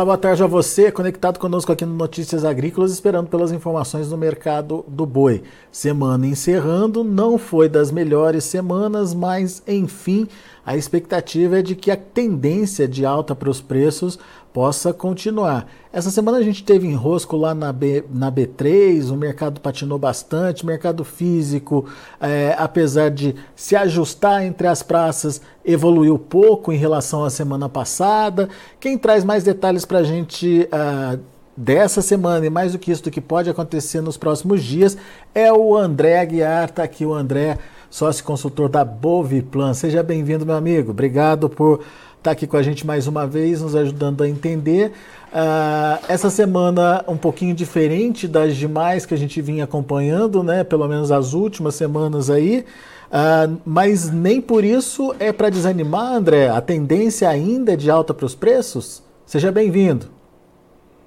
Olá, 0.00 0.06
boa 0.06 0.16
tarde 0.16 0.42
a 0.42 0.46
você, 0.46 0.90
conectado 0.90 1.38
conosco 1.38 1.70
aqui 1.70 1.84
no 1.84 1.92
Notícias 1.92 2.42
Agrícolas, 2.42 2.90
esperando 2.90 3.28
pelas 3.28 3.52
informações 3.52 4.08
do 4.08 4.16
mercado 4.16 4.82
do 4.88 5.04
boi. 5.04 5.42
Semana 5.70 6.26
encerrando, 6.26 7.04
não 7.04 7.36
foi 7.36 7.68
das 7.68 7.92
melhores 7.92 8.44
semanas, 8.44 9.12
mas 9.12 9.62
enfim, 9.68 10.26
a 10.70 10.76
expectativa 10.76 11.58
é 11.58 11.62
de 11.62 11.74
que 11.74 11.90
a 11.90 11.96
tendência 11.96 12.86
de 12.86 13.04
alta 13.04 13.34
para 13.34 13.50
os 13.50 13.60
preços 13.60 14.16
possa 14.52 14.92
continuar. 14.92 15.66
Essa 15.92 16.12
semana 16.12 16.38
a 16.38 16.42
gente 16.42 16.62
teve 16.62 16.86
enrosco 16.86 17.36
lá 17.36 17.52
na, 17.52 17.72
B, 17.72 18.04
na 18.08 18.30
B3, 18.30 19.10
o 19.10 19.16
mercado 19.16 19.60
patinou 19.60 19.98
bastante, 19.98 20.64
mercado 20.64 21.02
físico, 21.02 21.86
é, 22.20 22.54
apesar 22.56 23.10
de 23.10 23.34
se 23.56 23.74
ajustar 23.74 24.44
entre 24.44 24.68
as 24.68 24.80
praças, 24.80 25.42
evoluiu 25.64 26.16
pouco 26.16 26.72
em 26.72 26.76
relação 26.76 27.24
à 27.24 27.30
semana 27.30 27.68
passada. 27.68 28.48
Quem 28.78 28.96
traz 28.96 29.24
mais 29.24 29.42
detalhes 29.42 29.84
para 29.84 29.98
a 29.98 30.04
gente 30.04 30.68
uh, 30.72 31.18
dessa 31.56 32.00
semana 32.00 32.46
e 32.46 32.50
mais 32.50 32.70
do 32.70 32.78
que 32.78 32.92
isso, 32.92 33.02
do 33.02 33.10
que 33.10 33.20
pode 33.20 33.50
acontecer 33.50 34.00
nos 34.00 34.16
próximos 34.16 34.62
dias, 34.62 34.96
é 35.34 35.52
o 35.52 35.76
André 35.76 36.20
Aguiar, 36.20 36.68
está 36.68 36.84
aqui 36.84 37.04
o 37.04 37.12
André 37.12 37.58
sócio 37.90 38.24
consultor 38.24 38.68
da 38.68 38.84
Boviplan. 38.84 39.74
Seja 39.74 40.02
bem-vindo, 40.02 40.46
meu 40.46 40.54
amigo. 40.54 40.92
Obrigado 40.92 41.50
por 41.50 41.80
estar 42.16 42.30
aqui 42.30 42.46
com 42.46 42.56
a 42.56 42.62
gente 42.62 42.86
mais 42.86 43.06
uma 43.06 43.26
vez, 43.26 43.60
nos 43.60 43.74
ajudando 43.74 44.22
a 44.22 44.28
entender. 44.28 44.92
Uh, 45.32 46.04
essa 46.08 46.30
semana 46.30 47.04
um 47.08 47.16
pouquinho 47.16 47.54
diferente 47.54 48.28
das 48.28 48.56
demais 48.56 49.04
que 49.04 49.12
a 49.12 49.16
gente 49.16 49.40
vinha 49.42 49.64
acompanhando, 49.64 50.42
né? 50.42 50.62
Pelo 50.62 50.86
menos 50.86 51.10
as 51.10 51.34
últimas 51.34 51.74
semanas 51.74 52.30
aí. 52.30 52.64
Uh, 53.10 53.58
mas 53.66 54.08
nem 54.08 54.40
por 54.40 54.64
isso 54.64 55.12
é 55.18 55.32
para 55.32 55.50
desanimar, 55.50 56.14
André. 56.14 56.48
A 56.48 56.60
tendência 56.60 57.28
ainda 57.28 57.72
é 57.72 57.76
de 57.76 57.90
alta 57.90 58.14
para 58.14 58.26
os 58.26 58.36
preços? 58.36 59.02
Seja 59.26 59.50
bem-vindo. 59.50 60.06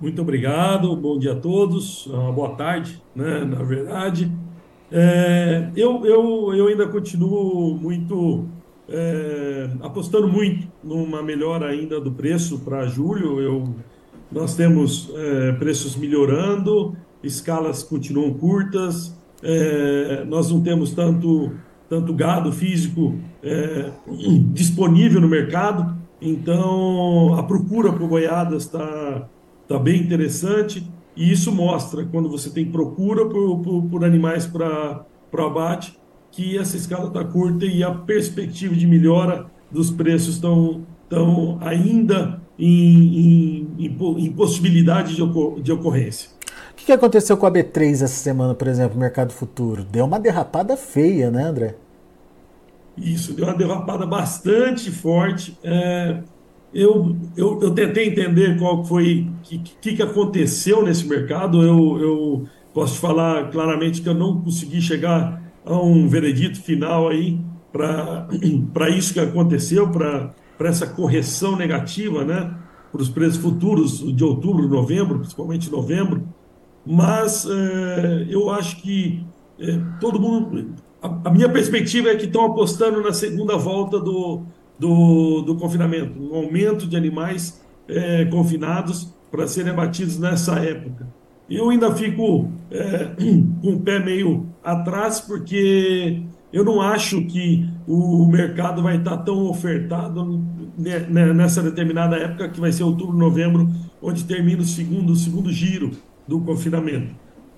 Muito 0.02 0.22
obrigado, 0.22 0.94
bom 0.98 1.18
dia 1.18 1.32
a 1.32 1.36
todos, 1.36 2.08
uma 2.08 2.32
boa 2.32 2.56
tarde, 2.56 3.02
né? 3.16 3.46
Na 3.46 3.64
verdade, 3.64 4.30
é, 4.96 5.72
eu, 5.76 6.06
eu, 6.06 6.54
eu 6.54 6.68
ainda 6.68 6.88
continuo 6.88 7.76
muito 7.76 8.48
é, 8.88 9.72
apostando 9.82 10.28
muito 10.28 10.68
numa 10.84 11.24
melhora 11.24 11.66
ainda 11.68 12.00
do 12.00 12.12
preço 12.12 12.60
para 12.60 12.86
julho. 12.86 13.42
Eu, 13.42 13.74
nós 14.32 14.56
temos 14.56 15.12
é, 15.16 15.54
preços 15.54 15.96
melhorando, 15.96 16.96
escalas 17.24 17.82
continuam 17.82 18.36
curtas, 18.36 19.18
é, 19.42 20.24
nós 20.26 20.52
não 20.52 20.62
temos 20.62 20.92
tanto, 20.94 21.54
tanto 21.90 22.14
gado 22.14 22.52
físico 22.52 23.18
é, 23.42 23.90
disponível 24.54 25.20
no 25.20 25.28
mercado, 25.28 25.98
então 26.22 27.34
a 27.34 27.42
procura 27.42 27.92
por 27.92 28.08
boiadas 28.08 28.66
está 28.66 29.28
tá 29.68 29.80
bem 29.80 30.02
interessante. 30.02 30.88
E 31.16 31.32
isso 31.32 31.52
mostra, 31.52 32.06
quando 32.06 32.30
você 32.30 32.50
tem 32.50 32.66
procura 32.66 33.26
por, 33.26 33.60
por, 33.60 33.84
por 33.84 34.04
animais 34.04 34.48
para 34.48 35.06
abate, 35.38 35.98
que 36.32 36.58
essa 36.58 36.76
escala 36.76 37.08
está 37.08 37.24
curta 37.24 37.66
e 37.66 37.84
a 37.84 37.92
perspectiva 37.92 38.76
de 38.76 38.88
melhora 38.88 39.46
dos 39.72 39.92
preços 39.92 40.36
estão 40.36 40.82
tão 41.08 41.60
ainda 41.62 42.42
em, 42.58 43.68
em, 43.78 43.96
em, 44.18 44.32
possibilidade 44.32 45.16
de, 45.16 45.22
ocor 45.22 45.62
de 45.62 45.72
ocorrência. 45.72 46.30
O 46.72 46.76
que, 46.76 46.86
que 46.86 46.92
aconteceu 46.92 47.38
com 47.38 47.46
a 47.46 47.52
B3 47.52 47.94
essa 47.94 48.08
semana, 48.08 48.56
por 48.56 48.68
exemplo, 48.68 48.96
no 48.96 49.02
mercado 49.02 49.32
futuro? 49.32 49.84
Deu 49.84 50.06
uma 50.06 50.20
derrapada 50.20 50.76
feia, 50.76 51.30
né, 51.30 51.44
André? 51.44 51.76
Isso, 52.98 53.34
deu 53.34 53.46
uma 53.46 53.56
derrapada 53.56 54.06
bastante 54.06 54.92
forte. 54.92 55.58
É, 55.64 56.22
eu, 56.74 57.16
eu, 57.38 57.60
eu 57.62 57.72
tentei 57.72 58.08
entender 58.08 58.58
qual 58.58 58.84
foi, 58.84 59.28
o 59.30 59.42
que, 59.44 59.96
que, 59.96 60.02
aconteceu 60.02 60.84
nesse 60.84 61.08
mercado. 61.08 61.62
Eu, 61.62 62.00
eu 62.02 62.48
posso 62.74 62.96
te 62.96 63.00
falar 63.00 63.52
claramente 63.52 64.02
que 64.02 64.10
eu 64.10 64.14
não 64.16 64.42
consegui 64.42 64.82
chegar 64.82 65.42
a 65.66 65.76
um 65.76 66.08
veredito 66.08 66.62
final 66.62 67.10
aí 67.10 67.40
para 67.72 68.90
isso 68.90 69.14
que 69.14 69.20
aconteceu, 69.20 69.90
para 69.90 70.34
essa 70.62 70.88
correção 70.88 71.56
negativa, 71.56 72.26
né? 72.26 72.56
Para 72.92 73.02
os 73.02 73.10
preços 73.10 73.38
futuros 73.38 74.00
de 74.16 74.24
outubro, 74.24 74.68
novembro, 74.68 75.20
principalmente 75.20 75.72
novembro. 75.72 76.24
Mas 76.86 77.48
é, 77.50 78.28
eu 78.30 78.50
acho 78.50 78.82
que 78.82 79.24
é, 79.60 79.80
todo 80.00 80.20
mundo. 80.20 80.74
A, 81.02 81.30
a 81.30 81.32
minha 81.32 81.50
perspectiva 81.50 82.10
é 82.10 82.16
que 82.16 82.26
estão 82.26 82.46
apostando 82.46 83.02
na 83.02 83.14
segunda 83.14 83.58
volta 83.58 84.00
do, 84.00 84.44
do, 84.78 85.42
do 85.42 85.56
confinamento, 85.56 86.20
um 86.20 86.36
aumento 86.36 86.88
de 86.88 86.96
animais 86.96 87.62
é, 87.88 88.26
confinados 88.26 89.14
para 89.32 89.48
serem 89.48 89.72
abatidos 89.72 90.20
nessa 90.20 90.56
época. 90.60 91.08
Eu 91.50 91.70
ainda 91.70 91.94
fico 91.94 92.50
é, 92.72 93.12
com 93.62 93.74
o 93.74 93.80
pé 93.80 94.00
meio 94.00 94.48
atrás, 94.64 95.20
porque 95.20 96.22
eu 96.52 96.64
não 96.64 96.82
acho 96.82 97.26
que 97.26 97.68
o 97.88 98.26
mercado 98.28 98.82
vai 98.82 98.98
estar 98.98 99.18
tão 99.18 99.48
ofertado 99.48 100.44
nessa 100.78 101.62
determinada 101.62 102.16
época, 102.16 102.50
que 102.50 102.60
vai 102.60 102.72
ser 102.72 102.84
outubro, 102.84 103.18
novembro, 103.18 103.70
onde 104.02 104.24
termina 104.24 104.62
o 104.62 104.66
segundo, 104.66 105.14
o 105.14 105.16
segundo 105.16 105.52
giro 105.52 105.92
do 106.28 106.40
confinamento. 106.40 107.14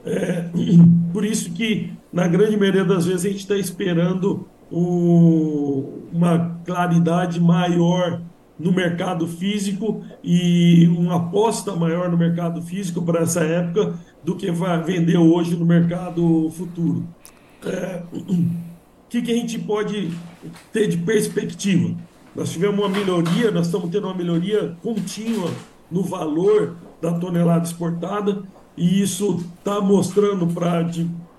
É, 0.05 0.45
por 1.11 1.25
isso 1.25 1.51
que, 1.51 1.91
na 2.11 2.27
grande 2.27 2.57
maioria 2.57 2.85
das 2.85 3.05
vezes, 3.05 3.25
a 3.25 3.29
gente 3.29 3.39
está 3.39 3.57
esperando 3.57 4.47
o, 4.71 6.01
uma 6.11 6.59
claridade 6.65 7.39
maior 7.39 8.21
no 8.57 8.71
mercado 8.71 9.27
físico 9.27 10.03
e 10.23 10.87
uma 10.87 11.17
aposta 11.17 11.75
maior 11.75 12.09
no 12.09 12.17
mercado 12.17 12.61
físico 12.61 13.01
para 13.01 13.21
essa 13.21 13.41
época 13.41 13.99
do 14.23 14.35
que 14.35 14.49
vai 14.51 14.81
vender 14.81 15.17
hoje 15.17 15.55
no 15.55 15.65
mercado 15.65 16.49
futuro. 16.51 17.05
É, 17.65 18.01
o 18.13 18.45
que, 19.09 19.21
que 19.21 19.31
a 19.31 19.35
gente 19.35 19.59
pode 19.59 20.11
ter 20.71 20.87
de 20.87 20.97
perspectiva? 20.97 21.95
Nós 22.35 22.51
tivemos 22.51 22.79
uma 22.79 22.89
melhoria, 22.89 23.51
nós 23.51 23.67
estamos 23.67 23.89
tendo 23.89 24.07
uma 24.07 24.15
melhoria 24.15 24.75
contínua 24.81 25.51
no 25.89 26.03
valor 26.03 26.75
da 27.01 27.13
tonelada 27.13 27.65
exportada 27.65 28.43
e 28.77 29.01
isso 29.01 29.45
está 29.57 29.79
mostrando 29.79 30.47
para 30.47 30.83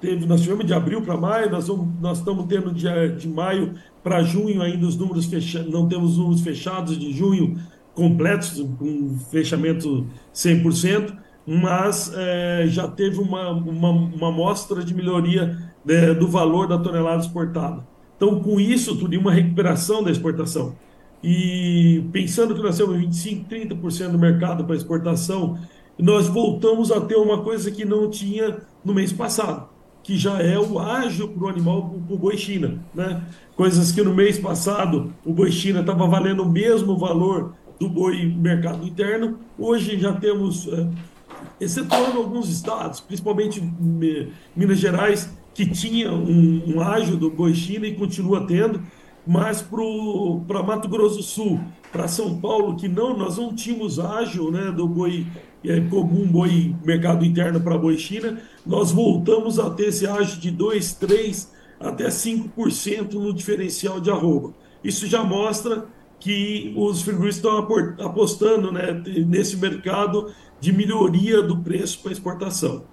teve, 0.07 0.25
nós 0.25 0.41
tivemos 0.41 0.65
de 0.65 0.73
abril 0.73 1.03
para 1.03 1.17
maio, 1.17 1.51
nós, 1.51 1.67
vamos, 1.67 1.89
nós 2.01 2.19
estamos 2.19 2.47
tendo 2.47 2.73
de, 2.73 2.87
de 3.17 3.29
maio 3.29 3.75
para 4.05 4.23
junho 4.23 4.63
ainda 4.63 4.87
os 4.87 4.97
números 4.97 5.27
fechados, 5.27 5.69
não 5.69 5.89
temos 5.89 6.17
números 6.17 6.41
fechados 6.43 6.97
de 6.97 7.13
junho 7.13 7.59
completos, 7.93 8.65
com 8.79 9.19
fechamento 9.31 10.07
100%, 10.33 11.17
mas 11.45 12.13
é, 12.15 12.67
já 12.69 12.87
teve 12.87 13.19
uma, 13.19 13.51
uma, 13.51 13.91
uma 13.91 14.31
mostra 14.31 14.85
de 14.85 14.95
melhoria 14.95 15.59
né, 15.85 16.15
do 16.15 16.29
valor 16.29 16.69
da 16.69 16.79
tonelada 16.79 17.23
exportada. 17.23 17.85
Então, 18.17 18.41
com 18.41 18.61
isso, 18.61 18.97
tudo 18.97 19.19
uma 19.19 19.33
recuperação 19.33 20.03
da 20.03 20.11
exportação. 20.11 20.77
E 21.23 22.05
pensando 22.13 22.55
que 22.55 22.63
nós 22.63 22.77
temos 22.77 22.97
25%, 22.97 23.47
30% 23.49 24.11
do 24.11 24.19
mercado 24.19 24.65
para 24.65 24.77
exportação, 24.77 25.59
nós 25.99 26.29
voltamos 26.29 26.93
a 26.93 27.01
ter 27.01 27.17
uma 27.17 27.43
coisa 27.43 27.71
que 27.71 27.85
não 27.85 28.09
tinha 28.09 28.59
no 28.85 28.95
mês 28.95 29.13
passado 29.13 29.76
que 30.07 30.17
já 30.17 30.41
é 30.41 30.57
o 30.57 30.79
ágio 30.79 31.27
para 31.27 31.47
o 31.47 31.49
animal, 31.49 31.91
para 32.07 32.15
o 32.15 32.17
boi 32.17 32.39
China. 32.39 32.79
Né? 32.95 33.21
Coisas 33.57 33.91
que 33.91 34.01
no 34.03 34.15
mês 34.15 34.39
passado 34.39 35.13
o 35.25 35.33
boi 35.33 35.51
China 35.51 35.81
estava 35.81 36.07
valendo 36.07 36.45
o 36.45 36.49
mesmo 36.49 36.97
valor 36.97 37.55
do 37.77 37.89
boi 37.89 38.25
mercado 38.25 38.87
interno, 38.87 39.41
hoje 39.59 39.99
já 39.99 40.13
temos, 40.13 40.69
é, 40.69 40.89
excetuando 41.61 42.19
alguns 42.19 42.49
estados, 42.49 43.01
principalmente 43.01 43.61
Minas 44.55 44.79
Gerais, 44.79 45.29
que 45.53 45.67
tinha 45.67 46.13
um, 46.13 46.77
um 46.77 46.81
ágio 46.81 47.17
do 47.17 47.29
boi 47.29 47.53
China 47.53 47.85
e 47.85 47.97
continua 47.97 48.47
tendo, 48.47 48.81
mas 49.27 49.61
para 49.63 50.63
Mato 50.63 50.89
Grosso 50.89 51.17
do 51.17 51.23
Sul, 51.23 51.61
para 51.91 52.07
São 52.07 52.39
Paulo, 52.39 52.77
que 52.77 52.89
não, 52.89 53.17
nós 53.17 53.39
não 53.39 53.55
tínhamos 53.55 53.99
ágio 53.99 54.51
né, 54.51 54.71
do 54.71 54.87
boi 54.87 55.27
é, 55.65 55.81
comum, 55.81 56.27
boi 56.27 56.75
mercado 56.85 57.25
interno 57.25 57.61
para 57.61 57.77
boi 57.77 57.99
China, 57.99 58.39
nós 58.65 58.93
voltamos 58.93 59.59
a 59.59 59.69
ter 59.71 59.89
esse 59.89 60.07
ágio 60.07 60.41
de 60.41 60.51
2, 60.51 60.93
3 60.95 61.53
até 61.81 62.07
5% 62.07 63.15
no 63.15 63.33
diferencial 63.33 64.01
de 64.01 64.11
arroba. 64.11 64.55
Isso 64.85 65.07
já 65.07 65.25
mostra 65.25 65.87
que 66.21 66.73
os 66.77 67.03
frigoríficos 67.03 67.37
estão 67.37 67.59
apostando 68.07 68.73
né, 68.73 68.93
nesse 69.27 69.57
mercado 69.57 70.33
de 70.61 70.73
melhoria 70.73 71.43
do 71.43 71.59
preço 71.59 72.01
para 72.01 72.13
exportação. 72.13 72.85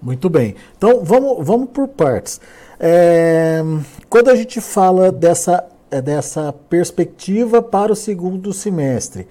Muito 0.00 0.28
bem. 0.28 0.54
Então 0.76 1.04
vamos, 1.04 1.44
vamos 1.46 1.70
por 1.70 1.88
partes. 1.88 2.40
É, 2.78 3.62
quando 4.08 4.28
a 4.28 4.34
gente 4.34 4.60
fala 4.60 5.10
dessa, 5.10 5.64
dessa 6.04 6.52
perspectiva 6.52 7.62
para 7.62 7.92
o 7.92 7.96
segundo 7.96 8.52
semestre, 8.52 9.26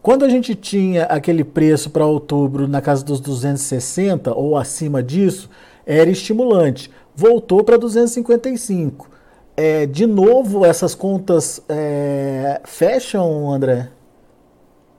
quando 0.00 0.24
a 0.24 0.28
gente 0.28 0.54
tinha 0.54 1.04
aquele 1.04 1.42
preço 1.42 1.90
para 1.90 2.06
outubro 2.06 2.68
na 2.68 2.80
casa 2.80 3.04
dos 3.04 3.20
260 3.20 4.32
ou 4.32 4.56
acima 4.56 5.02
disso, 5.02 5.50
era 5.84 6.08
estimulante. 6.08 6.90
Voltou 7.14 7.64
para 7.64 7.76
255. 7.76 9.10
É, 9.56 9.86
de 9.86 10.06
novo, 10.06 10.64
essas 10.64 10.94
contas 10.94 11.60
é, 11.68 12.60
fecham, 12.64 13.50
André? 13.52 13.90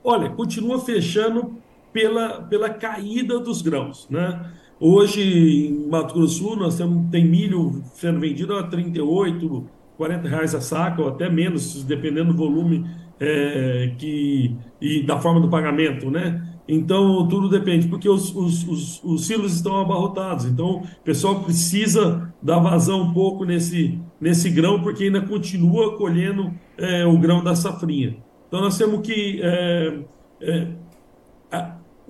Olha, 0.04 0.28
continua 0.28 0.78
fechando 0.78 1.56
pela, 1.92 2.42
pela 2.42 2.68
caída 2.68 3.38
dos 3.38 3.62
grãos, 3.62 4.06
né? 4.10 4.52
Hoje, 4.82 5.20
em 5.66 5.88
Mato 5.88 6.14
Grosso 6.14 6.42
do 6.42 6.48
Sul, 6.48 6.56
nós 6.56 6.78
temos, 6.78 7.10
tem 7.10 7.22
milho 7.22 7.82
sendo 7.92 8.18
vendido 8.18 8.56
a 8.56 8.62
38, 8.62 9.66
40 9.98 10.26
reais 10.26 10.54
a 10.54 10.60
saca, 10.62 11.02
ou 11.02 11.08
até 11.08 11.28
menos, 11.28 11.84
dependendo 11.84 12.32
do 12.32 12.38
volume 12.38 12.86
é, 13.20 13.92
que, 13.98 14.56
e 14.80 15.02
da 15.02 15.20
forma 15.20 15.38
do 15.38 15.50
pagamento, 15.50 16.10
né? 16.10 16.46
Então, 16.66 17.28
tudo 17.28 17.48
depende, 17.50 17.88
porque 17.88 18.08
os, 18.08 18.34
os, 18.34 18.66
os, 18.66 19.04
os 19.04 19.26
silos 19.26 19.54
estão 19.54 19.78
abarrotados. 19.82 20.46
Então, 20.46 20.78
o 20.78 21.04
pessoal 21.04 21.40
precisa 21.40 22.32
dar 22.40 22.58
vazão 22.60 23.02
um 23.02 23.12
pouco 23.12 23.44
nesse, 23.44 24.00
nesse 24.18 24.48
grão, 24.48 24.80
porque 24.80 25.04
ainda 25.04 25.20
continua 25.20 25.98
colhendo 25.98 26.54
é, 26.78 27.04
o 27.04 27.18
grão 27.18 27.44
da 27.44 27.54
safrinha. 27.54 28.16
Então, 28.48 28.62
nós 28.62 28.78
temos 28.78 29.06
que. 29.06 29.40
É, 29.42 29.98
é, 30.40 30.68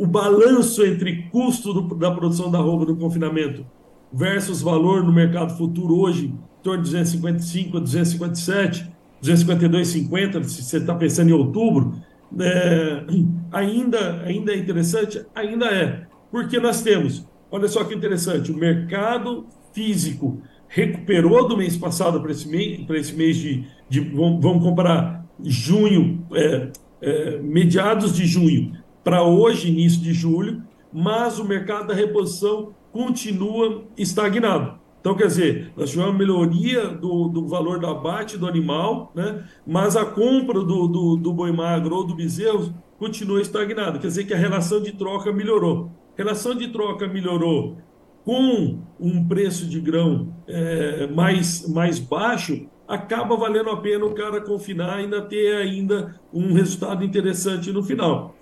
o 0.00 0.06
balanço 0.06 0.82
entre 0.82 1.24
custo 1.24 1.74
do, 1.74 1.94
da 1.94 2.10
produção 2.10 2.50
da 2.50 2.58
roupa 2.58 2.86
do 2.86 2.96
confinamento 2.96 3.66
versus 4.10 4.62
valor 4.62 5.04
no 5.04 5.12
mercado 5.12 5.54
futuro 5.58 5.94
hoje, 6.00 6.28
em 6.28 6.62
torno 6.62 6.82
de 6.82 6.90
255 6.90 7.76
a 7.76 7.80
257, 7.80 8.90
252,50, 9.22 10.44
se 10.44 10.62
você 10.62 10.78
está 10.78 10.94
pensando 10.94 11.28
em 11.28 11.34
outubro, 11.34 11.96
é, 12.40 13.04
ainda, 13.52 14.22
ainda 14.22 14.54
é 14.54 14.56
interessante? 14.56 15.22
Ainda 15.34 15.66
é. 15.66 16.06
Porque 16.30 16.58
nós 16.58 16.80
temos, 16.80 17.22
olha 17.50 17.68
só 17.68 17.84
que 17.84 17.94
interessante, 17.94 18.50
o 18.50 18.56
mercado 18.56 19.44
físico 19.74 20.40
recuperou 20.66 21.46
do 21.46 21.58
mês 21.58 21.76
passado 21.76 22.22
para 22.22 22.30
esse 22.30 22.48
mês, 22.48 22.86
para 22.86 22.98
esse 22.98 23.14
mês 23.14 23.36
de, 23.36 23.66
de 23.86 24.00
vamos 24.00 24.64
comparar 24.64 25.26
junho, 25.44 26.26
é, 26.32 26.68
é, 27.02 27.38
mediados 27.42 28.14
de 28.14 28.24
junho 28.24 28.80
para 29.02 29.22
hoje, 29.22 29.68
início 29.68 30.00
de 30.00 30.12
julho, 30.12 30.62
mas 30.92 31.38
o 31.38 31.44
mercado 31.44 31.88
da 31.88 31.94
reposição 31.94 32.74
continua 32.92 33.84
estagnado. 33.96 34.78
Então, 35.00 35.14
quer 35.14 35.28
dizer, 35.28 35.72
nós 35.76 35.90
tivemos 35.90 36.12
uma 36.12 36.18
melhoria 36.18 36.88
do, 36.88 37.28
do 37.28 37.46
valor 37.46 37.78
do 37.78 37.86
abate 37.86 38.36
do 38.36 38.46
animal, 38.46 39.10
né? 39.14 39.44
mas 39.66 39.96
a 39.96 40.04
compra 40.04 40.60
do, 40.60 40.86
do, 40.86 41.16
do 41.16 41.32
boi 41.32 41.52
magro 41.52 41.96
ou 41.96 42.04
do 42.04 42.14
bezerro 42.14 42.74
continua 42.98 43.40
estagnada. 43.40 43.98
Quer 43.98 44.08
dizer 44.08 44.24
que 44.24 44.34
a 44.34 44.36
relação 44.36 44.82
de 44.82 44.92
troca 44.92 45.32
melhorou. 45.32 45.90
Relação 46.14 46.54
de 46.54 46.68
troca 46.68 47.08
melhorou 47.08 47.78
com 48.24 48.78
um 49.00 49.26
preço 49.26 49.66
de 49.66 49.80
grão 49.80 50.34
é, 50.46 51.06
mais, 51.06 51.66
mais 51.66 51.98
baixo, 51.98 52.66
acaba 52.86 53.36
valendo 53.36 53.70
a 53.70 53.76
pena 53.78 54.04
o 54.04 54.14
cara 54.14 54.40
confinar 54.42 54.98
e 54.98 55.04
ainda 55.04 55.22
ter 55.22 55.56
ainda 55.56 56.20
um 56.32 56.52
resultado 56.52 57.02
interessante 57.02 57.72
no 57.72 57.82
final. 57.82 58.34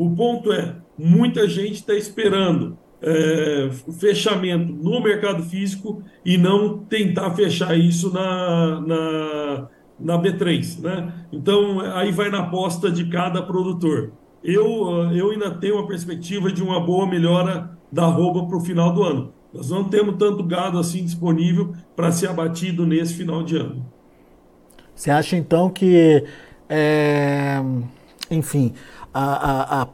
O 0.00 0.08
ponto 0.08 0.50
é, 0.50 0.76
muita 0.96 1.46
gente 1.46 1.74
está 1.74 1.92
esperando 1.92 2.78
é, 3.02 3.68
fechamento 3.98 4.72
no 4.72 4.98
mercado 4.98 5.42
físico 5.42 6.02
e 6.24 6.38
não 6.38 6.78
tentar 6.78 7.32
fechar 7.32 7.78
isso 7.78 8.10
na, 8.10 8.80
na, 8.80 9.68
na 10.00 10.18
B3. 10.18 10.80
Né? 10.80 11.12
Então, 11.30 11.80
aí 11.80 12.10
vai 12.12 12.30
na 12.30 12.38
aposta 12.38 12.90
de 12.90 13.10
cada 13.10 13.42
produtor. 13.42 14.12
Eu, 14.42 15.12
eu 15.12 15.32
ainda 15.32 15.50
tenho 15.50 15.74
uma 15.74 15.86
perspectiva 15.86 16.50
de 16.50 16.62
uma 16.62 16.80
boa 16.80 17.06
melhora 17.06 17.70
da 17.92 18.06
roupa 18.06 18.46
para 18.46 18.56
o 18.56 18.60
final 18.62 18.94
do 18.94 19.02
ano. 19.02 19.34
Nós 19.52 19.68
não 19.68 19.84
temos 19.84 20.16
tanto 20.16 20.42
gado 20.42 20.78
assim 20.78 21.04
disponível 21.04 21.74
para 21.94 22.10
ser 22.10 22.30
abatido 22.30 22.86
nesse 22.86 23.12
final 23.12 23.42
de 23.42 23.58
ano. 23.58 23.84
Você 24.94 25.10
acha 25.10 25.36
então 25.36 25.68
que, 25.68 26.24
é, 26.70 27.60
enfim, 28.30 28.72
a, 29.12 29.22
a, 29.22 29.82
a 29.82 29.88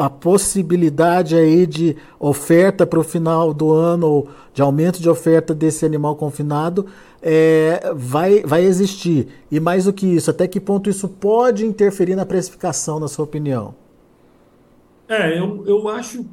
a 0.00 0.08
possibilidade 0.08 1.36
aí 1.36 1.66
de 1.66 1.94
oferta 2.18 2.86
para 2.86 2.98
o 2.98 3.04
final 3.04 3.52
do 3.52 3.70
ano, 3.70 4.06
ou 4.06 4.28
de 4.54 4.62
aumento 4.62 4.98
de 4.98 5.10
oferta 5.10 5.54
desse 5.54 5.84
animal 5.84 6.16
confinado, 6.16 6.86
é, 7.22 7.92
vai, 7.94 8.40
vai 8.40 8.64
existir. 8.64 9.28
E 9.50 9.60
mais 9.60 9.84
do 9.84 9.92
que 9.92 10.06
isso, 10.06 10.30
até 10.30 10.48
que 10.48 10.58
ponto 10.58 10.88
isso 10.88 11.06
pode 11.06 11.66
interferir 11.66 12.16
na 12.16 12.24
precificação, 12.24 12.98
na 12.98 13.08
sua 13.08 13.26
opinião? 13.26 13.74
É, 15.06 15.38
eu, 15.38 15.64
eu 15.66 15.86
acho. 15.88 16.24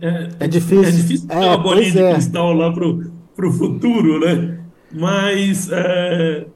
É, 0.00 0.28
é 0.40 0.48
difícil. 0.48 0.84
É 0.84 0.90
difícil 0.90 1.28
ter 1.28 1.34
é, 1.34 1.46
uma 1.46 1.58
bolinha 1.58 1.92
de 1.92 1.98
é. 1.98 2.12
cristal 2.12 2.52
lá 2.52 2.72
para 2.72 3.46
o 3.46 3.52
futuro, 3.52 4.18
né? 4.18 4.60
Mas 4.92 5.70
é, 5.70 6.46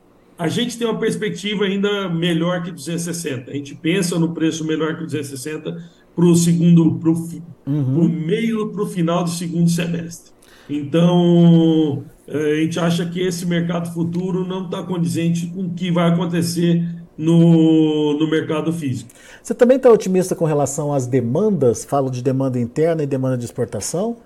a 0.41 0.49
gente 0.49 0.79
tem 0.79 0.87
uma 0.87 0.99
perspectiva 0.99 1.67
ainda 1.67 2.09
melhor 2.09 2.63
que 2.63 2.71
260. 2.71 3.51
A 3.51 3.55
gente 3.55 3.75
pensa 3.75 4.19
no 4.19 4.33
preço 4.33 4.65
melhor 4.65 4.97
que 4.97 5.05
260 5.05 5.85
para 6.17 6.25
o 6.25 6.35
segundo, 6.35 6.95
para 6.95 7.11
o 7.11 7.43
uhum. 7.67 8.09
meio 8.09 8.71
para 8.71 8.83
o 8.83 8.87
final 8.87 9.23
do 9.23 9.29
segundo 9.29 9.69
semestre. 9.69 10.33
Então, 10.67 12.05
eh, 12.27 12.53
a 12.53 12.55
gente 12.63 12.81
acha 12.81 13.05
que 13.05 13.21
esse 13.21 13.45
mercado 13.45 13.93
futuro 13.93 14.47
não 14.47 14.65
está 14.65 14.83
condizente 14.83 15.47
com 15.49 15.65
o 15.65 15.71
que 15.75 15.91
vai 15.91 16.09
acontecer 16.09 16.89
no, 17.19 18.19
no 18.19 18.31
mercado 18.31 18.73
físico. 18.73 19.11
Você 19.43 19.53
também 19.53 19.77
está 19.77 19.91
otimista 19.91 20.35
com 20.35 20.47
relação 20.47 20.91
às 20.91 21.07
demandas? 21.07 21.85
Falo 21.85 22.11
de 22.11 22.23
demanda 22.23 22.59
interna 22.59 23.03
e 23.03 23.07
demanda 23.07 23.37
de 23.37 23.45
exportação? 23.45 24.17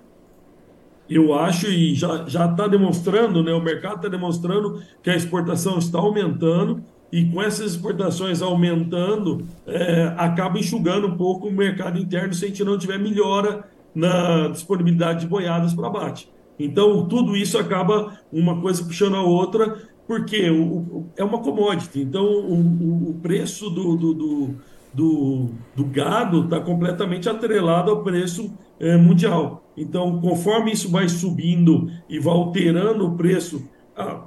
Eu 1.09 1.33
acho 1.37 1.67
e 1.67 1.93
já 1.93 2.25
está 2.25 2.67
demonstrando, 2.67 3.43
né? 3.43 3.53
O 3.53 3.61
mercado 3.61 3.97
está 3.97 4.07
demonstrando 4.07 4.81
que 5.03 5.09
a 5.09 5.15
exportação 5.15 5.77
está 5.77 5.99
aumentando 5.99 6.81
e 7.11 7.25
com 7.25 7.41
essas 7.41 7.71
exportações 7.71 8.41
aumentando, 8.41 9.45
é, 9.65 10.13
acaba 10.17 10.59
enxugando 10.59 11.07
um 11.07 11.15
pouco 11.15 11.47
o 11.47 11.51
mercado 11.51 11.99
interno 11.99 12.33
se 12.33 12.45
a 12.45 12.47
gente 12.47 12.63
não 12.63 12.77
tiver 12.77 12.97
melhora 12.97 13.63
na 13.93 14.49
disponibilidade 14.49 15.21
de 15.21 15.27
boiadas 15.27 15.73
para 15.73 15.87
abate. 15.87 16.29
Então, 16.59 17.05
tudo 17.07 17.35
isso 17.35 17.57
acaba 17.57 18.17
uma 18.31 18.59
coisa 18.59 18.83
puxando 18.83 19.15
a 19.15 19.21
outra, 19.21 19.77
porque 20.07 20.49
o, 20.49 20.63
o, 20.63 21.09
é 21.17 21.23
uma 21.23 21.39
commodity. 21.39 22.01
Então, 22.01 22.25
o, 22.25 23.09
o 23.09 23.13
preço 23.15 23.69
do, 23.69 23.95
do, 23.95 24.13
do, 24.13 24.55
do, 24.93 25.49
do 25.75 25.85
gado 25.85 26.45
está 26.45 26.59
completamente 26.59 27.27
atrelado 27.27 27.91
ao 27.91 28.03
preço 28.03 28.53
é, 28.79 28.95
mundial. 28.97 29.63
Então, 29.75 30.19
conforme 30.21 30.71
isso 30.71 30.89
vai 30.89 31.09
subindo 31.09 31.89
e 32.09 32.19
vai 32.19 32.33
alterando 32.33 33.05
o 33.05 33.15
preço, 33.15 33.67
ah, 33.95 34.25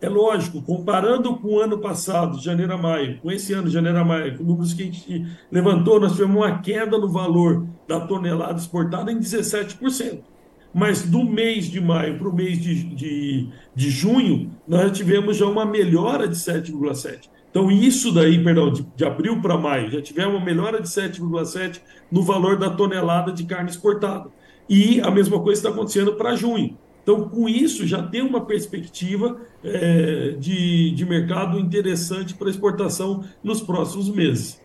é 0.00 0.08
lógico, 0.08 0.60
comparando 0.60 1.36
com 1.36 1.54
o 1.54 1.60
ano 1.60 1.78
passado, 1.78 2.42
janeiro 2.42 2.74
a 2.74 2.76
maio, 2.76 3.20
com 3.20 3.30
esse 3.30 3.52
ano, 3.52 3.70
janeiro 3.70 3.98
a 3.98 4.04
maio, 4.04 4.36
com 4.36 4.42
números 4.42 4.74
que 4.74 4.82
a 4.82 4.86
gente 4.86 5.26
levantou, 5.50 6.00
nós 6.00 6.12
tivemos 6.12 6.36
uma 6.36 6.58
queda 6.58 6.98
no 6.98 7.08
valor 7.08 7.66
da 7.86 8.00
tonelada 8.00 8.58
exportada 8.58 9.12
em 9.12 9.20
17%. 9.20 10.31
Mas 10.74 11.02
do 11.02 11.24
mês 11.24 11.66
de 11.66 11.80
maio 11.80 12.18
para 12.18 12.28
o 12.28 12.34
mês 12.34 12.58
de, 12.60 12.82
de, 12.82 13.48
de 13.74 13.90
junho, 13.90 14.50
nós 14.66 14.96
tivemos 14.96 15.36
já 15.36 15.46
uma 15.46 15.66
melhora 15.66 16.26
de 16.26 16.36
7,7%. 16.36 17.28
Então, 17.50 17.70
isso 17.70 18.10
daí, 18.10 18.42
perdão, 18.42 18.72
de, 18.72 18.82
de 18.96 19.04
abril 19.04 19.38
para 19.42 19.58
maio, 19.58 19.90
já 19.90 20.00
tivemos 20.00 20.36
uma 20.36 20.44
melhora 20.44 20.80
de 20.80 20.88
7,7% 20.88 21.80
no 22.10 22.22
valor 22.22 22.58
da 22.58 22.70
tonelada 22.70 23.30
de 23.30 23.44
carne 23.44 23.68
exportada. 23.68 24.30
E 24.66 25.02
a 25.02 25.10
mesma 25.10 25.38
coisa 25.38 25.58
está 25.58 25.68
acontecendo 25.68 26.14
para 26.14 26.34
junho. 26.34 26.78
Então, 27.02 27.28
com 27.28 27.46
isso, 27.48 27.86
já 27.86 28.02
tem 28.02 28.22
uma 28.22 28.46
perspectiva 28.46 29.38
é, 29.62 30.36
de, 30.38 30.92
de 30.92 31.04
mercado 31.04 31.58
interessante 31.58 32.32
para 32.32 32.48
exportação 32.48 33.22
nos 33.44 33.60
próximos 33.60 34.08
meses. 34.08 34.61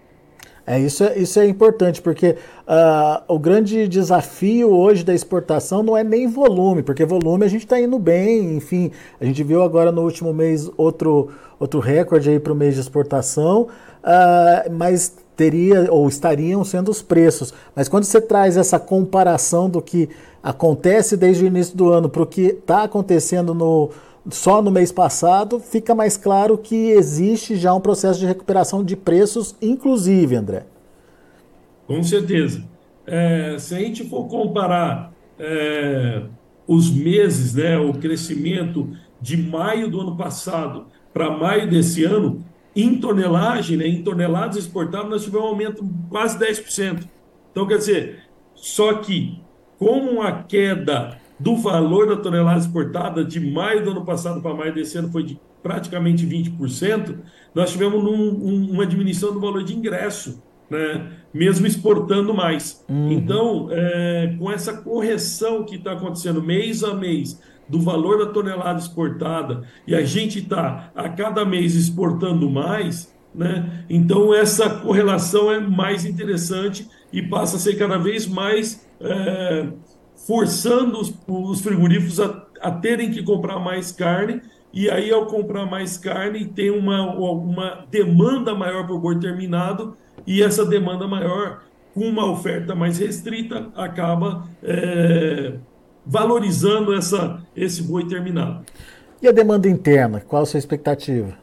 É, 0.69 0.77
isso, 0.77 1.01
é, 1.01 1.17
isso 1.17 1.39
é 1.39 1.47
importante, 1.47 2.01
porque 2.01 2.35
uh, 2.67 3.23
o 3.33 3.39
grande 3.39 3.87
desafio 3.87 4.69
hoje 4.69 5.01
da 5.01 5.15
exportação 5.15 5.81
não 5.81 5.95
é 5.95 6.03
nem 6.03 6.27
volume, 6.27 6.83
porque 6.83 7.05
volume 7.05 7.45
a 7.45 7.47
gente 7.47 7.63
está 7.63 7.79
indo 7.79 7.97
bem, 7.97 8.57
enfim, 8.57 8.91
a 9.17 9.23
gente 9.23 9.41
viu 9.45 9.63
agora 9.63 9.93
no 9.93 10.01
último 10.01 10.33
mês 10.33 10.69
outro, 10.75 11.29
outro 11.57 11.79
recorde 11.79 12.29
aí 12.29 12.37
para 12.37 12.51
o 12.51 12.55
mês 12.55 12.75
de 12.75 12.81
exportação, 12.81 13.69
uh, 14.03 14.69
mas 14.73 15.15
teria 15.37 15.87
ou 15.89 16.05
estariam 16.09 16.65
sendo 16.65 16.91
os 16.91 17.01
preços. 17.01 17.53
Mas 17.73 17.87
quando 17.87 18.03
você 18.03 18.19
traz 18.19 18.57
essa 18.57 18.77
comparação 18.77 19.69
do 19.69 19.81
que 19.81 20.09
acontece 20.43 21.15
desde 21.15 21.45
o 21.45 21.47
início 21.47 21.77
do 21.77 21.89
ano 21.93 22.09
para 22.09 22.23
o 22.23 22.25
que 22.25 22.41
está 22.41 22.83
acontecendo 22.83 23.53
no, 23.53 23.89
só 24.29 24.61
no 24.61 24.71
mês 24.71 24.91
passado, 24.91 25.59
fica 25.59 25.95
mais 25.95 26.17
claro 26.17 26.57
que 26.57 26.75
existe 26.75 27.55
já 27.55 27.73
um 27.73 27.79
processo 27.79 28.19
de 28.19 28.25
recuperação 28.25 28.83
de 28.83 28.95
preços, 28.95 29.55
inclusive, 29.61 30.35
André. 30.35 30.65
Com 31.85 32.03
certeza. 32.03 32.63
É, 33.05 33.55
se 33.57 33.73
a 33.73 33.79
gente 33.79 34.03
for 34.09 34.27
comparar 34.27 35.13
é, 35.39 36.23
os 36.67 36.91
meses, 36.91 37.53
né, 37.53 37.77
o 37.77 37.93
crescimento 37.93 38.89
de 39.21 39.37
maio 39.37 39.89
do 39.89 40.01
ano 40.01 40.17
passado 40.17 40.87
para 41.13 41.31
maio 41.31 41.69
desse 41.69 42.03
ano, 42.03 42.43
em 42.75 42.99
tonelagem, 42.99 43.77
né, 43.77 43.87
em 43.87 44.03
toneladas 44.03 44.57
exportadas, 44.57 45.09
nós 45.09 45.23
tivemos 45.23 45.45
um 45.45 45.49
aumento 45.49 45.89
quase 46.09 46.37
10%. 46.37 47.07
Então, 47.51 47.65
quer 47.65 47.77
dizer, 47.77 48.23
só 48.53 48.95
que 48.95 49.41
com 49.79 50.21
a 50.21 50.43
queda 50.43 51.17
do 51.39 51.55
valor 51.55 52.07
da 52.07 52.17
tonelada 52.17 52.59
exportada 52.59 53.23
de 53.23 53.39
maio 53.39 53.83
do 53.83 53.91
ano 53.91 54.05
passado 54.05 54.41
para 54.41 54.53
maio 54.53 54.73
desse 54.73 54.97
ano 54.97 55.11
foi 55.11 55.23
de 55.23 55.39
praticamente 55.61 56.25
20%, 56.25 57.17
nós 57.53 57.71
tivemos 57.71 58.03
um, 58.03 58.09
um, 58.09 58.71
uma 58.71 58.85
diminuição 58.85 59.33
do 59.33 59.39
valor 59.39 59.63
de 59.63 59.75
ingresso 59.75 60.41
né? 60.69 61.11
mesmo 61.33 61.65
exportando 61.65 62.33
mais. 62.33 62.83
Uhum. 62.89 63.11
Então, 63.11 63.67
é, 63.71 64.35
com 64.37 64.51
essa 64.51 64.73
correção 64.73 65.63
que 65.63 65.75
está 65.75 65.93
acontecendo 65.93 66.41
mês 66.41 66.83
a 66.83 66.93
mês 66.93 67.39
do 67.67 67.81
valor 67.81 68.25
da 68.25 68.31
tonelada 68.31 68.79
exportada 68.79 69.63
e 69.85 69.93
a 69.93 70.03
gente 70.03 70.39
está 70.39 70.91
a 70.95 71.09
cada 71.09 71.43
mês 71.43 71.75
exportando 71.75 72.49
mais, 72.49 73.13
né? 73.35 73.85
então 73.89 74.33
essa 74.33 74.69
correlação 74.69 75.51
é 75.51 75.59
mais 75.59 76.05
interessante 76.05 76.87
e 77.11 77.21
passa 77.21 77.57
a 77.57 77.59
ser 77.59 77.75
cada 77.75 77.97
vez 77.97 78.25
mais 78.25 78.87
é, 79.01 79.67
forçando 80.25 80.99
os, 80.99 81.13
os 81.27 81.61
frigoríficos 81.61 82.19
a, 82.19 82.43
a 82.61 82.71
terem 82.71 83.11
que 83.11 83.23
comprar 83.23 83.59
mais 83.59 83.91
carne 83.91 84.41
e 84.73 84.89
aí 84.89 85.11
ao 85.11 85.27
comprar 85.27 85.65
mais 85.65 85.97
carne 85.97 86.45
tem 86.45 86.69
uma, 86.69 87.13
uma 87.13 87.85
demanda 87.89 88.53
maior 88.53 88.85
por 88.85 88.99
boi 88.99 89.19
terminado 89.19 89.95
e 90.25 90.41
essa 90.41 90.65
demanda 90.65 91.07
maior 91.07 91.61
com 91.93 92.01
uma 92.01 92.29
oferta 92.29 92.75
mais 92.75 92.97
restrita 92.97 93.69
acaba 93.75 94.47
é, 94.61 95.55
valorizando 96.05 96.93
essa, 96.93 97.41
esse 97.55 97.81
boi 97.83 98.05
terminado. 98.05 98.65
E 99.21 99.27
a 99.27 99.31
demanda 99.31 99.67
interna, 99.67 100.19
qual 100.19 100.43
a 100.43 100.45
sua 100.45 100.59
expectativa? 100.59 101.35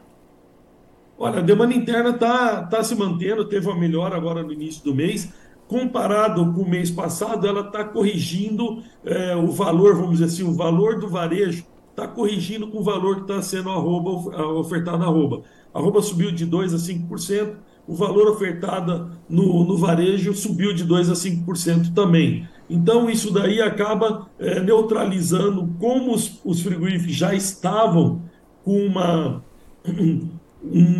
Olha, 1.19 1.38
a 1.38 1.43
demanda 1.43 1.75
interna 1.75 2.11
está 2.11 2.62
tá 2.62 2.83
se 2.83 2.95
mantendo, 2.95 3.45
teve 3.45 3.66
uma 3.66 3.78
melhora 3.78 4.16
agora 4.16 4.43
no 4.43 4.52
início 4.52 4.85
do 4.85 4.95
mês, 4.95 5.33
comparado 5.68 6.52
com 6.52 6.62
o 6.62 6.68
mês 6.68 6.90
passado, 6.90 7.47
ela 7.47 7.61
está 7.61 7.85
corrigindo 7.85 8.83
é, 9.04 9.35
o 9.35 9.50
valor, 9.50 9.94
vamos 9.94 10.18
dizer 10.18 10.26
assim, 10.26 10.42
o 10.42 10.54
valor 10.54 10.99
do 10.99 11.09
varejo 11.09 11.64
está 11.90 12.06
corrigindo 12.09 12.68
com 12.68 12.78
o 12.78 12.83
valor 12.83 13.16
que 13.16 13.23
está 13.23 13.40
sendo 13.40 13.71
arroba, 13.71 14.11
ofertado 14.59 15.04
arroba. 15.04 15.42
A 15.73 15.78
arroba 15.78 16.02
subiu 16.02 16.33
de 16.33 16.47
2% 16.47 16.75
a 16.75 16.78
5%, 16.78 17.56
o 17.87 17.94
valor 17.94 18.28
ofertado 18.28 19.11
no, 19.28 19.64
no 19.64 19.76
varejo 19.76 20.35
subiu 20.35 20.75
de 20.75 20.85
2% 20.85 21.11
a 21.11 21.14
5% 21.14 21.94
também. 21.94 22.49
Então, 22.68 23.11
isso 23.11 23.33
daí 23.33 23.61
acaba 23.61 24.28
é, 24.38 24.61
neutralizando 24.61 25.68
como 25.78 26.14
os, 26.14 26.40
os 26.44 26.62
frigoríficos 26.62 27.14
já 27.14 27.35
estavam 27.35 28.23
com 28.64 28.87
uma, 28.87 29.44
um, 29.87 30.30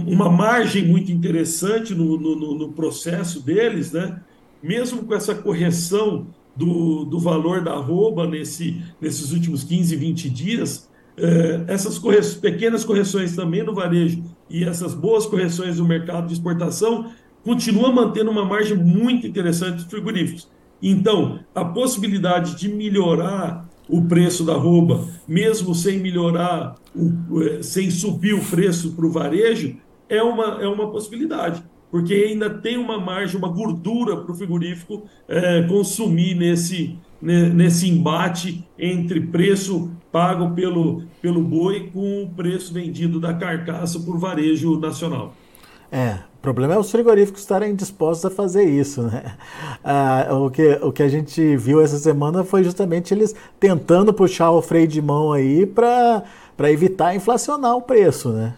uma 0.07 0.29
margem 0.29 0.87
muito 0.87 1.11
interessante 1.11 1.95
no, 1.95 2.19
no, 2.19 2.55
no 2.55 2.73
processo 2.73 3.41
deles, 3.41 3.93
né? 3.93 4.21
Mesmo 4.65 5.05
com 5.05 5.15
essa 5.15 5.35
correção 5.35 6.27
do, 6.57 7.05
do 7.05 7.19
valor 7.19 7.63
da 7.63 7.73
arroba 7.73 8.27
nesse, 8.27 8.83
nesses 8.99 9.31
últimos 9.31 9.63
15, 9.63 9.95
20 9.95 10.31
dias, 10.31 10.89
eh, 11.19 11.65
essas 11.69 11.99
corre 11.99 12.23
pequenas 12.41 12.83
correções 12.83 13.37
também 13.37 13.63
no 13.63 13.75
varejo 13.75 14.25
e 14.49 14.65
essas 14.65 14.95
boas 14.95 15.27
correções 15.27 15.79
no 15.79 15.85
mercado 15.85 16.29
de 16.29 16.33
exportação 16.33 17.11
continuam 17.45 17.93
mantendo 17.93 18.31
uma 18.31 18.45
margem 18.45 18.75
muito 18.75 19.27
interessante 19.27 19.83
dos 19.83 19.85
frigoríficos. 19.85 20.49
Então, 20.83 21.41
a 21.55 21.63
possibilidade 21.63 22.57
de 22.57 22.67
melhorar 22.69 23.69
o 23.87 24.01
preço 24.01 24.45
da 24.45 24.55
arroba, 24.55 25.07
mesmo 25.29 25.75
sem 25.75 25.99
melhorar, 25.99 26.77
o, 26.97 27.43
eh, 27.43 27.63
sem 27.63 27.91
subir 27.91 28.33
o 28.33 28.43
preço 28.43 28.93
para 28.93 29.05
o 29.05 29.11
varejo, 29.11 29.77
é 30.09 30.23
uma, 30.23 30.63
é 30.63 30.67
uma 30.67 30.91
possibilidade 30.91 31.63
porque 31.91 32.13
ainda 32.13 32.51
tem 32.51 32.77
uma 32.77 32.99
margem, 32.99 33.37
uma 33.37 33.49
gordura 33.49 34.17
para 34.17 34.33
o 34.33 34.35
frigorífico 34.35 35.05
é, 35.29 35.63
consumir 35.63 36.35
nesse, 36.35 36.99
nesse 37.21 37.89
embate 37.89 38.67
entre 38.79 39.21
preço 39.21 39.91
pago 40.11 40.55
pelo, 40.55 41.03
pelo 41.21 41.43
boi 41.43 41.91
com 41.93 42.23
o 42.23 42.31
preço 42.31 42.73
vendido 42.73 43.19
da 43.19 43.35
carcaça 43.35 43.99
por 44.01 44.19
varejo 44.19 44.79
nacional. 44.79 45.35
É, 45.91 46.19
o 46.39 46.41
problema 46.43 46.75
é 46.75 46.79
os 46.79 46.91
frigoríficos 46.91 47.43
estarem 47.43 47.75
dispostos 47.75 48.25
a 48.25 48.31
fazer 48.31 48.65
isso, 48.65 49.03
né? 49.03 49.37
Ah, 49.83 50.29
o, 50.33 50.51
que, 50.51 50.79
o 50.83 50.91
que 50.91 51.03
a 51.03 51.09
gente 51.09 51.57
viu 51.57 51.81
essa 51.81 51.99
semana 51.99 52.43
foi 52.43 52.65
justamente 52.65 53.15
eles 53.15 53.35
tentando 53.61 54.13
puxar 54.13 54.51
o 54.51 54.61
freio 54.61 54.89
de 54.89 55.01
mão 55.01 55.33
aí 55.33 55.67
para 55.67 56.25
evitar 56.71 57.15
inflacionar 57.15 57.77
o 57.77 57.83
preço, 57.83 58.31
né? 58.31 58.55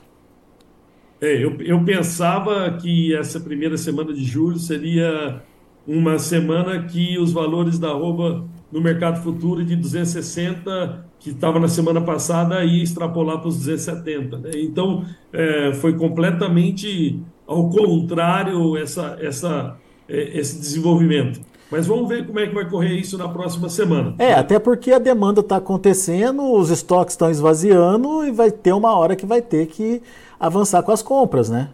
É, 1.21 1.43
eu, 1.43 1.57
eu 1.61 1.83
pensava 1.85 2.71
que 2.73 3.15
essa 3.15 3.41
primeira 3.41 3.77
semana 3.77 4.13
de 4.13 4.25
julho 4.25 4.59
seria 4.59 5.43
uma 5.87 6.19
semana 6.19 6.83
que 6.83 7.19
os 7.19 7.33
valores 7.33 7.79
da 7.79 7.89
arroba 7.89 8.45
no 8.71 8.81
mercado 8.81 9.23
futuro 9.23 9.65
de 9.65 9.77
260, 9.77 11.07
que 11.19 11.31
estava 11.31 11.59
na 11.61 11.69
semana 11.69 12.01
passada, 12.01 12.65
ia 12.65 12.83
extrapolar 12.83 13.39
para 13.39 13.49
os 13.49 13.57
270. 13.59 14.39
Né? 14.39 14.51
Então, 14.57 15.05
é, 15.33 15.73
foi 15.75 15.95
completamente 15.95 17.21
ao 17.47 17.71
contrário 17.71 18.77
essa, 18.77 19.17
essa, 19.21 19.77
é, 20.09 20.39
esse 20.39 20.59
desenvolvimento. 20.59 21.41
Mas 21.71 21.87
vamos 21.87 22.09
ver 22.09 22.27
como 22.27 22.39
é 22.39 22.47
que 22.47 22.55
vai 22.55 22.69
correr 22.69 22.95
isso 22.95 23.19
na 23.19 23.29
próxima 23.29 23.69
semana. 23.69 24.15
É, 24.19 24.35
até 24.35 24.59
porque 24.59 24.93
a 24.93 24.99
demanda 24.99 25.41
está 25.41 25.57
acontecendo, 25.57 26.53
os 26.53 26.71
estoques 26.71 27.15
estão 27.15 27.31
esvaziando 27.31 28.25
e 28.25 28.31
vai 28.31 28.51
ter 28.53 28.73
uma 28.73 28.95
hora 28.95 29.17
que 29.17 29.27
vai 29.27 29.43
ter 29.43 29.67
que 29.67 30.01
avançar 30.39 30.83
com 30.83 30.93
as 30.93 31.03
compras, 31.03 31.49
né? 31.49 31.71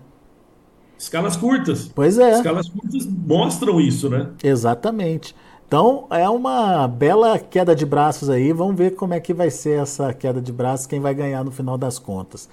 Escalas 0.99 1.37
curtas. 1.37 1.91
Pois 1.93 2.19
é. 2.19 2.35
Escalas 2.35 2.69
curtas 2.69 3.07
mostram 3.07 3.81
isso, 3.81 4.09
né? 4.09 4.29
Exatamente. 4.43 5.35
Então 5.67 6.07
é 6.11 6.29
uma 6.29 6.87
bela 6.87 7.39
queda 7.39 7.75
de 7.75 7.85
braços 7.85 8.31
aí. 8.31 8.53
Vamos 8.53 8.77
ver 8.77 8.93
como 8.93 9.15
é 9.15 9.21
que 9.21 9.35
vai 9.35 9.51
ser 9.51 9.81
essa 9.81 10.13
queda 10.13 10.41
de 10.41 10.53
braços, 10.53 10.87
quem 10.87 11.01
vai 11.01 11.15
ganhar 11.15 11.43
no 11.43 11.51
final 11.51 11.77
das 11.77 11.99
contas. 11.99 12.49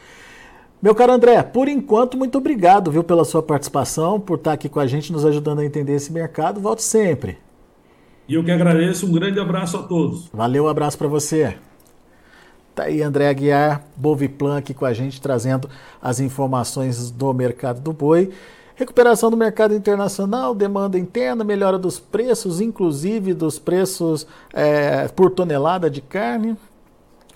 Meu 0.82 0.96
caro 0.96 1.12
André, 1.12 1.44
por 1.44 1.68
enquanto, 1.68 2.18
muito 2.18 2.38
obrigado, 2.38 2.90
viu, 2.90 3.04
pela 3.04 3.26
sua 3.26 3.44
participação, 3.44 4.18
por 4.18 4.38
estar 4.38 4.54
aqui 4.54 4.70
com 4.70 4.80
a 4.80 4.88
gente, 4.88 5.12
nos 5.12 5.26
ajudando 5.26 5.60
a 5.60 5.66
entender 5.66 5.94
esse 5.94 6.12
mercado. 6.12 6.62
Volte 6.62 6.82
sempre. 6.82 7.38
E 8.28 8.36
eu 8.36 8.44
que 8.44 8.52
agradeço. 8.52 9.06
Um 9.06 9.12
grande 9.12 9.40
abraço 9.40 9.76
a 9.76 9.84
todos. 9.84 10.30
Valeu, 10.34 10.66
um 10.66 10.70
abraço 10.70 10.98
para 10.98 11.08
você. 11.08 11.58
Tá 12.80 12.86
aí 12.86 13.02
André 13.02 13.28
Aguiar, 13.28 13.84
Boviplan 13.98 14.58
aqui 14.58 14.74
com 14.74 14.86
a 14.86 14.94
gente, 14.94 15.20
trazendo 15.20 15.70
as 16.02 16.22
informações 16.22 17.12
do 17.12 17.34
mercado 17.34 17.82
do 17.82 17.92
boi. 17.92 18.32
Recuperação 18.74 19.30
do 19.30 19.36
mercado 19.36 19.76
internacional, 19.76 20.56
demanda 20.56 20.98
interna, 20.98 21.44
melhora 21.44 21.78
dos 21.78 22.00
preços, 22.00 22.62
inclusive 22.62 23.34
dos 23.34 23.60
preços 23.60 24.26
é, 24.54 25.10
por 25.10 25.30
tonelada 25.30 25.90
de 25.90 26.00
carne. 26.00 26.56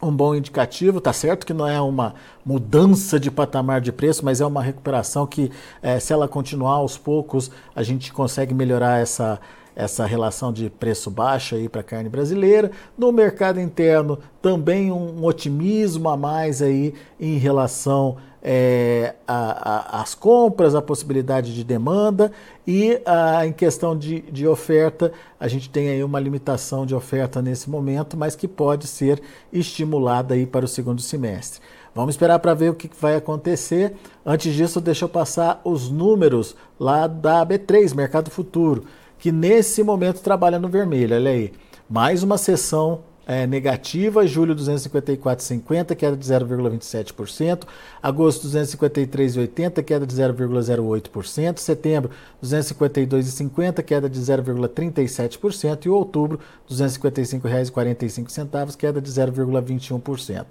Um 0.02 0.16
bom 0.16 0.34
indicativo, 0.34 1.02
tá 1.02 1.12
certo 1.12 1.46
que 1.46 1.54
não 1.54 1.68
é 1.68 1.82
uma 1.82 2.16
mudança 2.46 3.20
de 3.20 3.30
patamar 3.30 3.82
de 3.82 3.92
preço, 3.92 4.24
mas 4.24 4.40
é 4.40 4.46
uma 4.46 4.64
recuperação 4.64 5.28
que, 5.28 5.52
é, 5.82 6.00
se 6.00 6.14
ela 6.14 6.26
continuar 6.26 6.76
aos 6.76 6.98
poucos, 6.98 7.52
a 7.76 7.84
gente 7.84 8.14
consegue 8.14 8.54
melhorar 8.54 9.02
essa, 9.02 9.42
essa 9.76 10.06
relação 10.06 10.52
de 10.52 10.70
preço 10.70 11.10
baixo 11.10 11.56
aí 11.56 11.68
para 11.68 11.82
a 11.82 11.84
carne 11.84 12.10
brasileira. 12.10 12.72
No 12.98 13.12
mercado 13.12 13.60
interno, 13.60 14.20
também 14.42 14.92
um 14.92 15.24
otimismo 15.26 16.10
a 16.10 16.18
mais 16.18 16.62
aí 16.62 16.94
em 17.20 17.38
relação 17.38 18.18
é, 18.46 19.16
às 19.26 20.14
compras, 20.14 20.76
a 20.76 20.82
possibilidade 20.82 21.56
de 21.56 21.64
demanda 21.64 22.30
e 22.68 23.02
a, 23.06 23.48
em 23.48 23.54
questão 23.54 23.98
de, 23.98 24.20
de 24.24 24.46
oferta, 24.46 25.14
a 25.40 25.48
gente 25.48 25.70
tem 25.70 25.88
aí 25.88 26.04
uma 26.04 26.20
limitação 26.20 26.86
de 26.86 26.94
oferta 26.94 27.42
nesse 27.42 27.70
momento, 27.70 28.18
mas 28.18 28.36
que 28.36 28.48
pode 28.48 28.86
ser 28.86 29.22
estimulada 29.52 30.34
aí 30.34 30.46
para 30.46 30.66
o 30.66 30.68
segundo 30.68 31.02
semestre. 31.02 31.62
Vamos 31.96 32.16
esperar 32.16 32.40
para 32.40 32.54
ver 32.54 32.70
o 32.70 32.74
que 32.74 32.90
vai 33.00 33.16
acontecer. 33.16 33.94
Antes 34.26 34.54
disso, 34.54 34.82
deixa 34.82 35.06
eu 35.06 35.10
passar 35.10 35.62
os 35.64 35.90
números 35.90 36.56
lá 36.78 37.08
da 37.08 37.46
B3, 37.46 37.96
Mercado 37.96 38.30
Futuro 38.30 38.84
que 39.24 39.32
nesse 39.32 39.82
momento 39.84 40.20
trabalha 40.20 40.60
no 40.60 40.68
vermelho. 40.68 41.16
Olha 41.16 41.32
aí, 41.32 41.54
mais 41.90 42.24
uma 42.24 42.38
sessão 42.38 43.06
é, 43.26 43.48
negativa, 43.48 44.28
julho 44.28 44.54
254,50, 44.56 45.96
queda 45.96 46.18
de 46.18 46.26
0,27%, 46.26 47.64
agosto 48.02 48.48
253,80, 48.48 49.84
queda 49.84 50.06
de 50.06 50.16
0,08%, 50.16 51.58
setembro 51.58 52.12
252,50, 52.44 53.82
queda 53.84 54.10
de 54.10 54.20
0,37% 54.20 55.86
e 55.86 55.90
outubro 55.90 56.40
R$ 56.70 56.76
255,45, 56.76 58.76
queda 58.76 59.02
de 59.02 59.10
0,21%. 59.10 60.46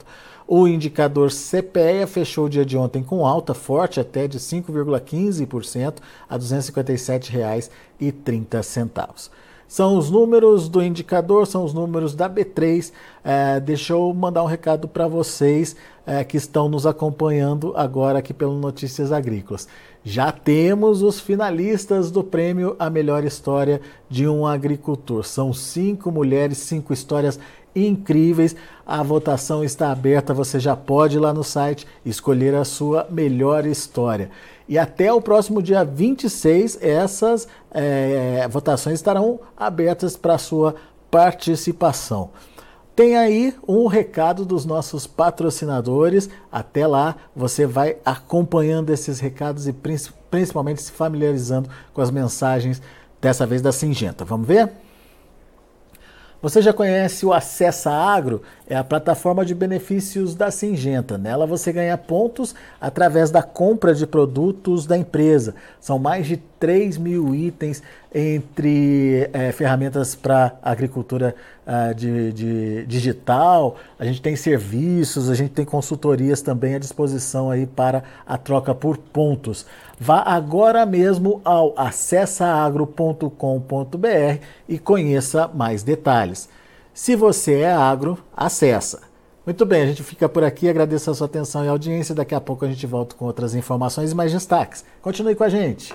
O 0.47 0.67
indicador 0.67 1.31
CPEA 1.31 2.07
fechou 2.07 2.47
o 2.47 2.51
dia 2.51 2.65
de 2.65 2.75
ontem 2.77 3.03
com 3.03 3.27
alta 3.27 3.53
forte 3.55 4.01
até 4.01 4.27
de 4.27 4.39
5,15% 4.39 5.99
a 6.29 6.35
R$ 6.35 6.41
257,30. 6.41 9.31
São 9.73 9.97
os 9.97 10.11
números 10.11 10.69
do 10.69 10.83
indicador, 10.83 11.47
são 11.47 11.65
os 11.65 11.73
números 11.73 12.15
da 12.15 12.29
B3. 12.29 12.93
É, 13.25 13.59
deixa 13.59 13.95
eu 13.95 14.13
mandar 14.13 14.43
um 14.43 14.47
recado 14.47 14.87
para 14.87 15.09
vocês 15.09 15.75
é, 16.05 16.23
que 16.25 16.37
estão 16.37 16.69
nos 16.69 16.87
acompanhando 16.87 17.73
agora 17.75 18.19
aqui 18.19 18.35
pelo 18.35 18.53
Notícias 18.59 19.11
Agrícolas. 19.11 19.67
Já 20.05 20.31
temos 20.31 21.01
os 21.01 21.21
finalistas 21.21 22.11
do 22.11 22.23
prêmio 22.23 22.77
A 22.79 22.91
Melhor 22.91 23.25
História 23.25 23.81
de 24.11 24.29
um 24.29 24.47
Agricultor. 24.47 25.25
São 25.25 25.55
cinco 25.55 26.13
mulheres, 26.13 26.59
cinco 26.59 26.93
histórias 26.93 27.41
incríveis. 27.75 28.55
A 28.87 29.03
votação 29.03 29.65
está 29.65 29.91
aberta, 29.91 30.35
você 30.35 30.61
já 30.61 30.77
pode 30.77 31.17
ir 31.17 31.21
lá 31.21 31.33
no 31.33 31.43
site 31.43 31.87
escolher 32.05 32.55
a 32.55 32.67
sua 32.67 33.07
melhor 33.11 33.65
história. 33.65 34.31
E 34.73 34.79
até 34.79 35.13
o 35.13 35.21
próximo 35.21 35.63
dia 35.63 35.85
26, 35.85 36.79
essas 36.81 37.47
é, 37.71 38.49
votações 38.49 38.95
estarão 38.95 39.39
abertas 39.55 40.17
para 40.17 40.39
sua 40.39 40.77
participação. 41.11 42.31
Tem 42.97 43.19
aí 43.19 43.55
um 43.69 43.87
recado 43.87 44.47
dos 44.47 44.65
nossos 44.65 45.07
patrocinadores. 45.07 46.31
Até 46.51 46.87
lá, 46.87 47.17
você 47.37 47.67
vai 47.67 47.99
acompanhando 48.03 48.89
esses 48.89 49.21
recados 49.21 49.69
e 49.69 49.75
principalmente 49.75 50.81
se 50.81 50.91
familiarizando 50.91 51.69
com 51.93 52.01
as 52.01 52.11
mensagens, 52.11 52.81
dessa 53.21 53.45
vez 53.45 53.61
da 53.61 53.73
Singenta. 53.73 54.25
Vamos 54.25 54.49
ver? 54.49 54.73
Você 56.41 56.63
já 56.63 56.73
conhece 56.73 57.27
o 57.27 57.33
Acessa 57.33 57.93
Agro? 57.93 58.41
É 58.73 58.77
a 58.77 58.83
plataforma 58.83 59.45
de 59.45 59.55
benefícios 59.55 60.35
da 60.35 60.51
Singenta. 60.51 61.19
Nela 61.19 61.45
você 61.45 61.71
ganha 61.71 61.99
pontos 61.99 62.55
através 62.81 63.31
da 63.31 63.43
compra 63.43 63.95
de 63.95 64.07
produtos 64.07 64.87
da 64.87 64.97
empresa. 64.97 65.55
São 65.79 65.99
mais 65.99 66.27
de 66.27 66.39
3 66.59 66.97
mil 66.97 67.35
itens 67.35 67.83
entre 68.15 69.29
é, 69.31 69.53
ferramentas 69.53 70.15
para 70.15 70.57
agricultura 70.63 71.35
uh, 71.67 71.95
de, 71.95 72.33
de, 72.33 72.87
digital. 72.87 73.77
A 73.99 74.07
gente 74.07 74.23
tem 74.23 74.37
serviços, 74.37 75.29
a 75.29 75.35
gente 75.35 75.53
tem 75.53 75.67
consultorias 75.67 76.41
também 76.41 76.75
à 76.75 76.79
disposição 76.79 77.51
aí 77.51 77.67
para 77.67 78.03
a 78.27 78.39
troca 78.39 78.75
por 78.75 78.97
pontos. 78.97 79.67
Vá 80.01 80.23
agora 80.23 80.87
mesmo 80.87 81.43
ao 81.45 81.75
acessaagro.com.br 81.77 83.27
e 84.67 84.79
conheça 84.79 85.47
mais 85.53 85.83
detalhes. 85.83 86.49
Se 86.95 87.17
você 87.17 87.61
é 87.61 87.73
agro, 87.73 88.19
acessa. 88.37 89.01
Muito 89.47 89.65
bem, 89.65 89.83
a 89.83 89.87
gente 89.87 90.03
fica 90.03 90.29
por 90.29 90.45
aqui, 90.45 90.69
agradeço 90.69 91.11
a 91.11 91.15
sua 91.15 91.27
atenção 91.27 91.65
e 91.65 91.69
audiência. 91.69 92.15
Daqui 92.15 92.35
a 92.35 92.41
pouco 92.41 92.67
a 92.67 92.69
gente 92.69 92.87
volta 92.87 93.17
com 93.17 93.25
outras 93.25 93.55
informações 93.55 94.13
e 94.13 94.15
mais 94.15 94.31
destaques. 94.31 94.85
Continue 95.01 95.35
com 95.35 95.43
a 95.43 95.49
gente. 95.49 95.95